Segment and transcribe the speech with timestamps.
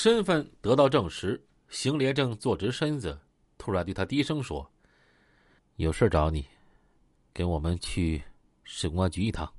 [0.00, 3.18] 身份得到证实，邢连正坐直身子，
[3.58, 4.70] 突然对他低声说
[5.74, 6.46] ：“有事找你，
[7.32, 8.22] 跟我们去
[8.62, 9.52] 市公安局一趟。”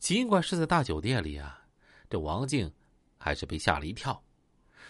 [0.00, 1.62] 尽管是在大酒店里啊，
[2.08, 2.72] 这王静
[3.18, 4.24] 还是被吓了一跳。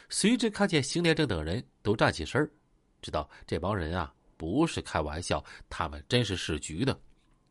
[0.09, 2.49] 随之看见邢连正等人都站起身
[3.03, 6.97] 知道这帮人啊不是开玩笑，他们真是市局的，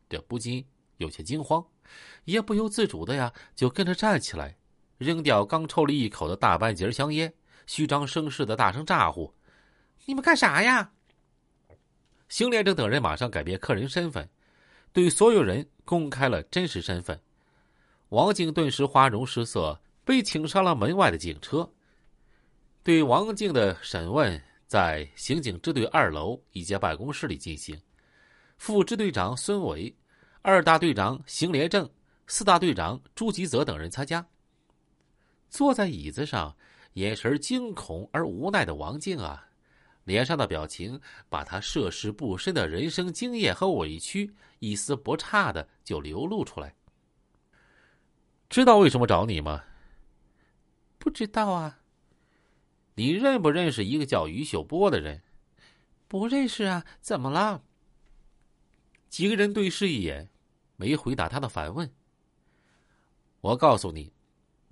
[0.08, 0.66] 这不禁
[0.96, 1.62] 有些惊慌，
[2.24, 4.56] 也不由自主的呀就跟着站起来，
[5.00, 7.32] 扔掉刚抽了一口的大半截香烟，
[7.66, 9.32] 虚张声势的大声咋呼
[10.04, 10.92] ：“你们干啥呀？”
[12.28, 14.28] 邢连正等人马上改变客人身份，
[14.92, 17.18] 对所有人公开了真实身份。
[18.10, 21.66] 王静顿时花容失色，被请上了门外的警车。
[22.82, 27.80] 对王静的审问在刑警支队二楼一间办公室里进行，
[28.58, 29.96] 副支队长孙伟、
[30.42, 31.88] 二大队长邢连正、
[32.26, 34.22] 四大队长朱吉泽等人参加。
[35.50, 36.56] 坐在椅子上，
[36.94, 39.48] 眼神惊恐而无奈的王静啊，
[40.04, 40.98] 脸上的表情
[41.28, 46.74] 把他涉世不深的人生经验和委屈一丝不差的就流露出来。
[48.48, 49.62] 知道为什么找你吗？
[50.98, 51.80] 不知道啊。
[52.94, 55.22] 你认不认识一个叫于秀波的人？
[56.06, 57.62] 不认识啊，怎么了？
[59.08, 60.28] 几个人对视一眼，
[60.76, 61.90] 没回答他的反问。
[63.40, 64.12] 我告诉你，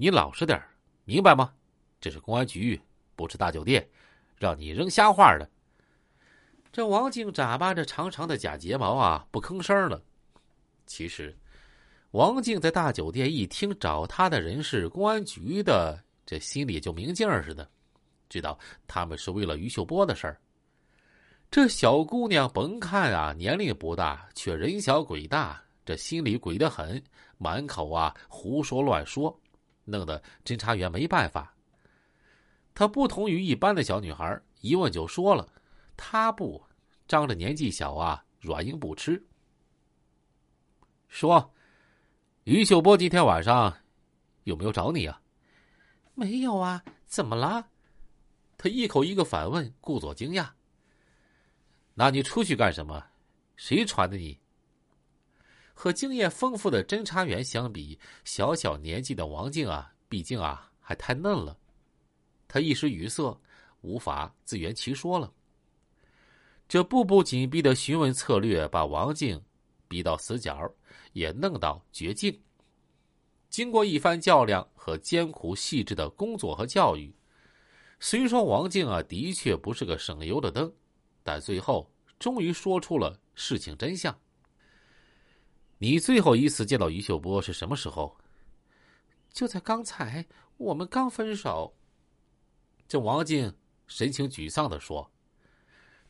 [0.01, 0.63] 你老实点
[1.05, 1.53] 明白吗？
[2.01, 2.81] 这是公安局，
[3.17, 3.85] 不是大酒店，
[4.37, 5.51] 让你扔瞎话的。
[6.71, 10.01] 这王静眨巴着长长的假睫毛啊，不吭声了。
[10.87, 11.37] 其实，
[12.13, 17.69] 王静在大酒店一听找他的人是公安局的，这心里就明镜似的。
[18.29, 20.41] 知道他们是为了于秀波的事儿。
[21.51, 27.03] 这小姑娘甭看啊年龄不大，却人小鬼大，这心里鬼得很，
[27.37, 29.37] 满口啊胡说乱说，
[29.89, 31.55] 弄得侦查员没办法。
[32.75, 35.49] 她不同于一般的小女孩，一问就说了。
[35.97, 36.63] 她不，
[37.07, 39.25] 仗着年纪小啊，软硬不吃。
[41.09, 41.53] 说，
[42.45, 43.77] 于秀波今天晚上
[44.45, 45.21] 有没有找你啊？
[46.15, 47.69] 没有啊，怎么了？
[48.57, 50.51] 他一口一个反问，故作惊讶。
[51.95, 53.05] 那你出去干什么？
[53.57, 54.39] 谁传的你？
[55.81, 61.57] 和经验丰富的侦查员相比，小小年纪的王静啊，毕竟啊还太嫩了。
[62.49, 63.41] 他一时语塞，
[63.83, 65.33] 无法自圆其说了。
[66.69, 69.41] 这步步紧逼的询问策略，把王静
[69.87, 70.69] 逼到死角，
[71.13, 72.37] 也弄到绝境。
[73.49, 77.15] 经过一番较量和艰苦细致的工作和教育。
[78.01, 80.73] 虽说王静啊的确不是个省油的灯，
[81.23, 84.13] 但最后终于说出了事情真相。
[85.79, 88.17] 你最后一次见到于秀波是什么时候？
[89.33, 91.73] 就在刚才，我们刚分手。
[92.89, 93.55] 这王静
[93.87, 95.09] 神情沮丧的说，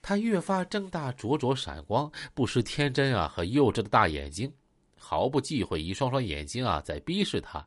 [0.00, 4.50] 他越发睁大灼灼闪光、不失天真啊和幼稚的大眼睛，
[4.96, 7.66] 毫不忌讳一双双眼睛啊在逼视他。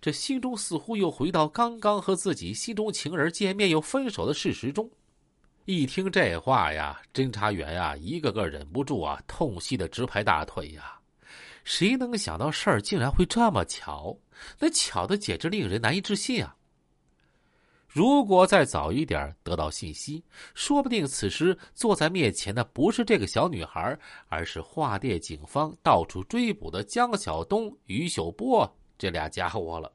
[0.00, 4.90] 这心中似乎又回到刚刚和自己心中情人见面又分手的事实中。
[5.66, 10.97] 一听这话呀，侦查员呀，一个个忍不住啊，痛惜的直拍大腿呀。
[11.64, 14.16] 谁能想到事儿竟然会这么巧？
[14.58, 16.56] 那巧的简直令人难以置信啊！
[17.88, 20.22] 如果再早一点得到信息，
[20.54, 23.98] 说不定此时坐在面前的不是这个小女孩，
[24.28, 28.76] 而是化店警方到处追捕的江晓东、于秀波。
[28.98, 29.92] 这俩家伙了，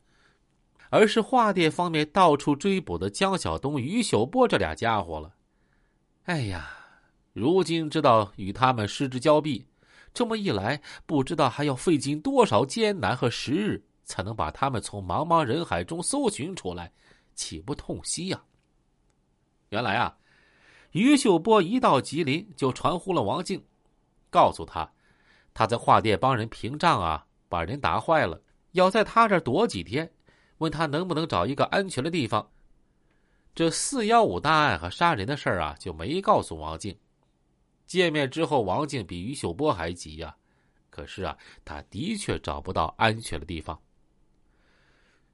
[0.90, 5.32] 而是化店方面到处追捕的江晓东、于秀波这俩家伙了。
[6.24, 6.70] 哎呀，
[7.32, 9.64] 如今知道与他们失之交臂，
[10.16, 16.90] 这么一来，不知道还要费尽多少艰难和时日，才能把他们从茫茫人海中搜寻出来，
[17.34, 18.42] 岂不痛惜呀？
[19.68, 20.16] 原来啊，
[20.92, 23.62] 于秀波一到吉林就传呼了王静，
[24.30, 24.90] 告诉他，
[25.52, 27.22] 他在华店帮人平账啊。
[27.48, 30.10] 把人打坏了，要在他这儿躲几天，
[30.58, 32.50] 问他能不能找一个安全的地方。
[33.54, 36.98] 这四幺五大案和杀人的事儿啊，就没告诉王静。
[37.86, 40.36] 见面之后，王静比于秀波还急呀。
[40.90, 43.78] 可是啊，他的确找不到安全的地方。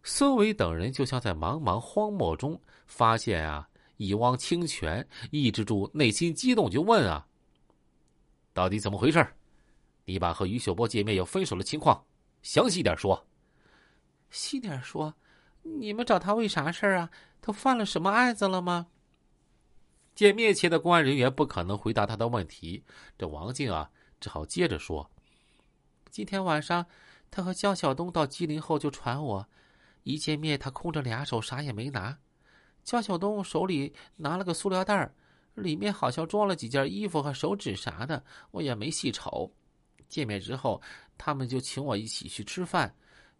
[0.02, 7.26] 孙伟等人就像在茫茫荒漠中发现啊一汪清泉，抑制住内心激动，就问啊
[8.52, 9.24] ：“到底怎么回事？”
[10.04, 12.04] 你把和于秀波见面又分手的情况
[12.42, 13.24] 详细点说。
[14.30, 15.14] 细点说，
[15.62, 17.08] 你们找他为啥事啊？
[17.40, 18.88] 他犯了什么案子了吗？
[20.22, 22.84] 见面前的公安人员不可能回答他的问题，
[23.18, 23.90] 这王静啊
[24.20, 25.10] 只好接着说：
[26.12, 26.86] 今天晚上，
[27.28, 29.48] 他和江晓东到吉林后就传我，
[30.04, 32.16] 一见面，他空着俩手，啥也没拿。
[32.84, 35.12] 江小东手里拿了个塑料袋
[35.54, 38.22] 里面好像装了几件衣服和手纸啥的，
[38.52, 39.52] 我也没细瞅。
[40.08, 40.80] 见面之后，
[41.18, 42.94] 他们就请我一起去吃饭，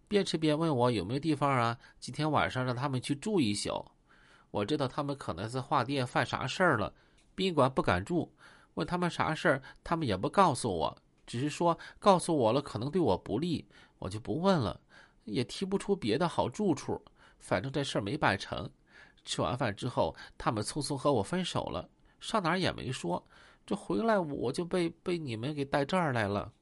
[0.08, 3.88] 边吃边问我有没有地方啊，今天晚上让他们去住一宿。
[4.52, 6.94] 我知道他们可能在画店犯啥事儿了，
[7.34, 8.32] 宾馆不敢住。
[8.74, 10.96] 问他们啥事儿，他们也不告诉我，
[11.26, 13.66] 只是说告诉我了可能对我不利，
[13.98, 14.80] 我就不问了，
[15.24, 17.02] 也提不出别的好住处。
[17.38, 18.70] 反正这事儿没办成。
[19.24, 21.88] 吃完饭之后，他们匆匆和我分手了，
[22.20, 23.22] 上哪儿也没说。
[23.64, 26.52] 这回来我就被被你们给带这儿来了。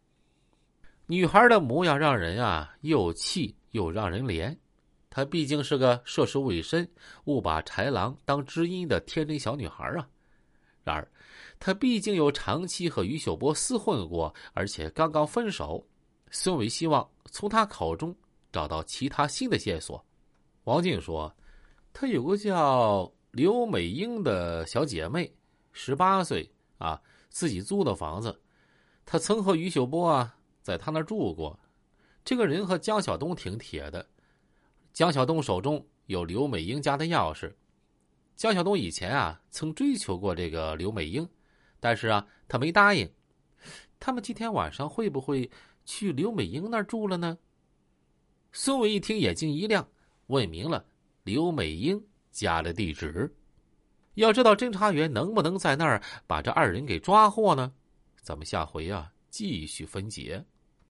[1.07, 4.57] 女孩的模样让人啊又气又让人怜。
[5.11, 6.89] 她毕竟是个涉世未深、
[7.25, 10.09] 误把豺狼当知音的天真小女孩啊。
[10.85, 11.07] 然而，
[11.59, 15.85] 她毕竟有长期和于秀波厮混过，而且刚刚分手。
[16.31, 18.15] 孙伟希望从她口中
[18.53, 20.03] 找到其他新的线索。
[20.63, 21.35] 王静说
[21.93, 25.31] ：“她有个叫刘美英的小姐妹，
[25.73, 26.49] 十八岁
[26.79, 28.41] 啊，自己租的房子。
[29.05, 31.59] 她曾和于秀波啊在她那住过。
[32.25, 34.07] 这个人和江小东挺铁的。”
[34.93, 37.53] 江小东手中有刘美英家的钥匙。
[38.37, 41.29] 江小东以前啊曾追求过这个刘美英，
[41.79, 43.11] 但是啊他没答应。
[43.99, 45.51] 他们今天晚上会不会
[45.85, 47.37] 去刘美英那儿住了呢？
[48.53, 49.87] 孙伟一听，眼睛一亮，
[50.29, 50.85] 问明了
[51.23, 52.03] 刘美英
[52.33, 53.33] 家的地址。
[54.15, 57.73] 要知道侦查员能不能在那儿把这二人给抓获呢？
[58.23, 60.45] 咱们下回啊继续分解。